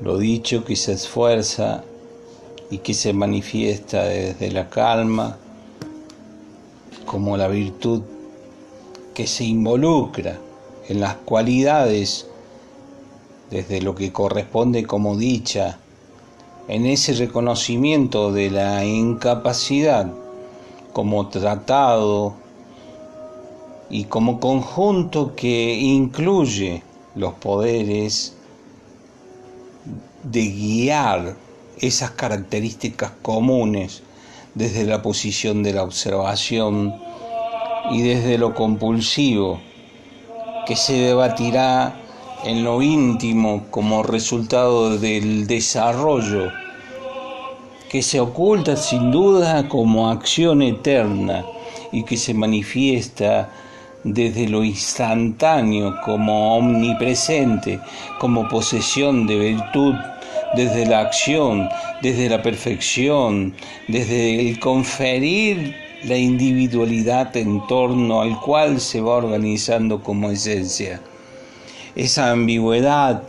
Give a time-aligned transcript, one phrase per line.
[0.00, 1.84] lo dicho que se esfuerza
[2.70, 5.38] y que se manifiesta desde la calma
[7.04, 8.02] como la virtud
[9.14, 10.38] que se involucra
[10.88, 12.26] en las cualidades
[13.50, 15.78] desde lo que corresponde como dicha,
[16.68, 20.12] en ese reconocimiento de la incapacidad
[20.92, 22.34] como tratado
[23.88, 26.82] y como conjunto que incluye
[27.14, 28.34] los poderes
[30.22, 31.36] de guiar
[31.80, 34.02] esas características comunes
[34.54, 36.94] desde la posición de la observación
[37.90, 39.60] y desde lo compulsivo,
[40.66, 41.94] que se debatirá
[42.44, 46.50] en lo íntimo como resultado del desarrollo,
[47.88, 51.44] que se oculta sin duda como acción eterna
[51.90, 53.50] y que se manifiesta
[54.04, 57.80] desde lo instantáneo como omnipresente,
[58.18, 59.94] como posesión de virtud,
[60.54, 61.68] desde la acción,
[62.00, 63.54] desde la perfección,
[63.88, 71.00] desde el conferir la individualidad en torno al cual se va organizando como esencia.
[71.96, 73.22] Esa ambigüedad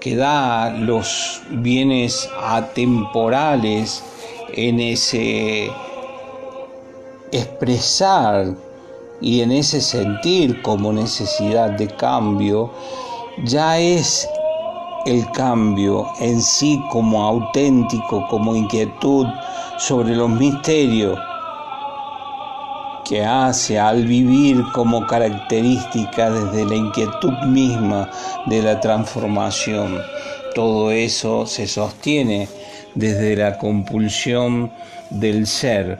[0.00, 4.04] que da los bienes atemporales
[4.52, 5.70] en ese
[7.32, 8.54] expresar
[9.24, 12.70] y en ese sentir como necesidad de cambio,
[13.42, 14.28] ya es
[15.06, 19.26] el cambio en sí como auténtico, como inquietud
[19.78, 21.18] sobre los misterios
[23.06, 28.10] que hace al vivir como característica desde la inquietud misma
[28.44, 30.02] de la transformación.
[30.54, 32.46] Todo eso se sostiene
[32.94, 34.70] desde la compulsión
[35.08, 35.98] del ser,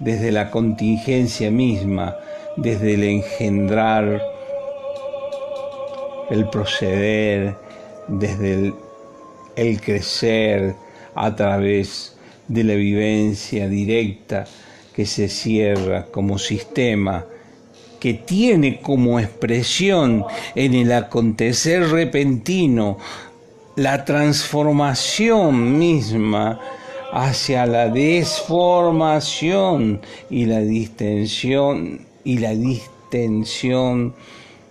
[0.00, 2.16] desde la contingencia misma,
[2.56, 4.20] desde el engendrar,
[6.30, 7.54] el proceder,
[8.08, 8.72] desde
[9.56, 10.74] el, crecer
[11.14, 12.16] a través
[12.48, 14.44] de la vivencia directa
[14.94, 17.24] que se cierra como sistema,
[17.98, 20.24] que tiene como expresión
[20.54, 22.98] en el acontecer repentino
[23.76, 26.60] la transformación misma
[27.12, 34.14] hacia la desformación y la distensión y la distensión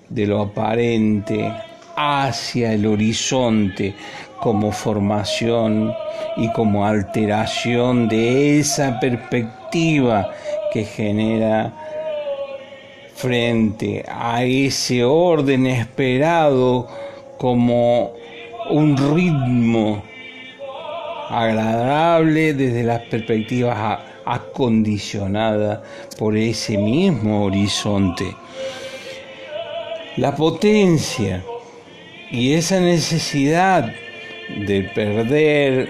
[0.09, 1.51] de lo aparente
[1.95, 3.93] hacia el horizonte
[4.39, 5.93] como formación
[6.37, 10.31] y como alteración de esa perspectiva
[10.71, 11.73] que genera
[13.15, 16.87] frente a ese orden esperado
[17.37, 18.13] como
[18.69, 20.01] un ritmo
[21.29, 23.99] agradable desde las perspectivas
[24.29, 25.79] acondicionadas
[26.17, 28.35] por ese mismo horizonte.
[30.17, 31.43] La potencia
[32.29, 33.91] y esa necesidad
[34.67, 35.89] de perder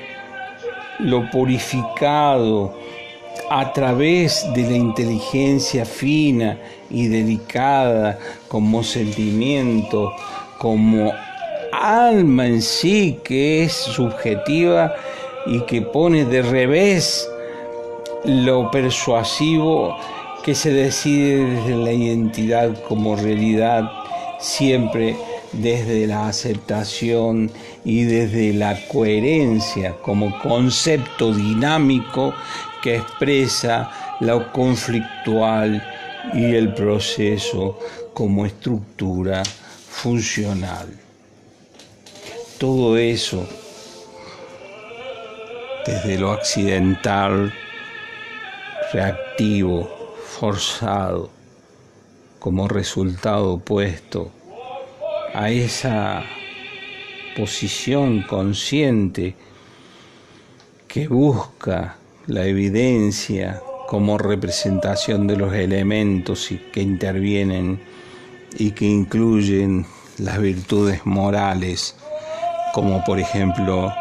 [0.99, 2.73] lo purificado
[3.49, 6.57] a través de la inteligencia fina
[6.89, 10.13] y delicada como sentimiento,
[10.59, 11.11] como
[11.73, 14.93] alma en sí que es subjetiva
[15.45, 17.27] y que pone de revés
[18.25, 19.95] lo persuasivo
[20.43, 23.89] que se decide desde la identidad como realidad
[24.39, 25.15] siempre
[25.51, 27.51] desde la aceptación
[27.83, 32.33] y desde la coherencia como concepto dinámico
[32.81, 35.83] que expresa lo conflictual
[36.33, 37.79] y el proceso
[38.13, 40.87] como estructura funcional.
[42.57, 43.47] Todo eso
[45.85, 47.53] desde lo accidental,
[48.91, 49.89] reactivo,
[50.25, 51.29] forzado,
[52.39, 54.31] como resultado opuesto
[55.33, 56.23] a esa
[57.35, 59.35] posición consciente
[60.87, 67.79] que busca la evidencia como representación de los elementos que intervienen
[68.57, 69.85] y que incluyen
[70.17, 71.95] las virtudes morales,
[72.73, 73.93] como por ejemplo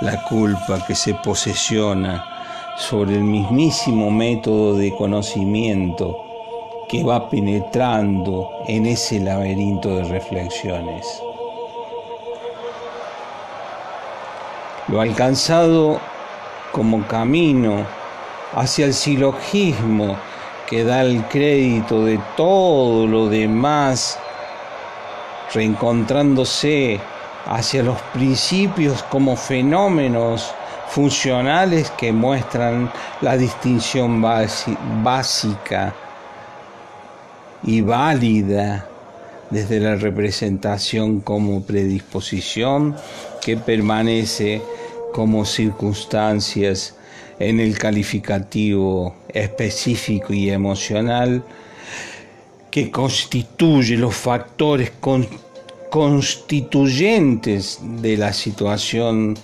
[0.00, 2.31] la culpa que se posesiona
[2.76, 6.18] sobre el mismísimo método de conocimiento
[6.88, 11.22] que va penetrando en ese laberinto de reflexiones.
[14.88, 16.00] Lo alcanzado
[16.72, 17.86] como camino
[18.54, 20.16] hacia el silogismo
[20.66, 24.18] que da el crédito de todo lo demás,
[25.52, 27.00] reencontrándose
[27.46, 30.54] hacia los principios como fenómenos
[30.92, 32.92] funcionales que muestran
[33.22, 35.94] la distinción básica
[37.62, 38.86] y válida
[39.48, 42.94] desde la representación como predisposición
[43.40, 44.60] que permanece
[45.14, 46.94] como circunstancias
[47.38, 51.42] en el calificativo específico y emocional
[52.70, 54.92] que constituye los factores
[55.88, 59.38] constituyentes de la situación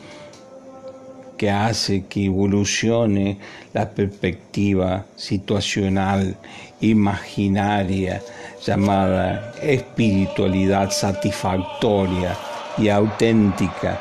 [1.39, 3.39] que hace que evolucione
[3.73, 6.37] la perspectiva situacional
[6.81, 8.21] imaginaria
[8.67, 12.37] llamada espiritualidad satisfactoria
[12.77, 13.99] y auténtica.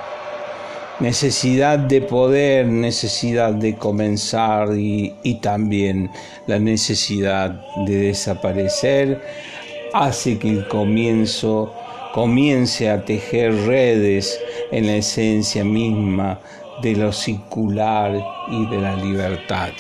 [1.00, 6.10] Necesidad de poder, necesidad de comenzar y, y también
[6.48, 7.52] la necesidad
[7.86, 9.22] de desaparecer
[9.94, 11.72] hace que el comienzo
[12.14, 14.40] comience a tejer redes
[14.72, 16.40] en la esencia misma
[16.82, 18.12] de lo circular
[18.50, 19.72] y de la libertad.